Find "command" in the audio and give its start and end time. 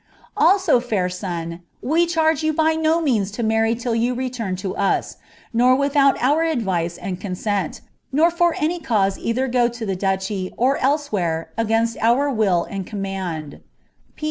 12.87-13.61